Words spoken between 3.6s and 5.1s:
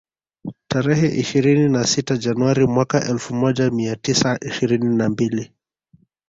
mia tisa ishirini na